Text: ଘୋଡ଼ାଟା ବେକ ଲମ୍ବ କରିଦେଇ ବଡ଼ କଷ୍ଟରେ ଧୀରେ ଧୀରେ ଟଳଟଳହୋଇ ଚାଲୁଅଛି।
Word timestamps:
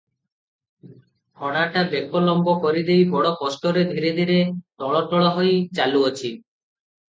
ଘୋଡ଼ାଟା 1.41 1.83
ବେକ 1.91 2.21
ଲମ୍ବ 2.29 2.55
କରିଦେଇ 2.65 3.05
ବଡ଼ 3.13 3.35
କଷ୍ଟରେ 3.43 3.85
ଧୀରେ 3.93 4.15
ଧୀରେ 4.23 4.41
ଟଳଟଳହୋଇ 4.57 5.55
ଚାଲୁଅଛି। 5.81 6.35